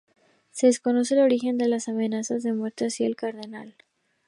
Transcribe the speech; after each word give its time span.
Se 0.49 0.65
desconoce 0.65 1.13
el 1.13 1.21
origen 1.21 1.59
de 1.59 1.67
las 1.67 1.87
amenazas 1.87 2.41
de 2.41 2.53
muerte 2.53 2.87
hacia 2.87 3.05
el 3.05 3.15
cardenal. 3.15 3.75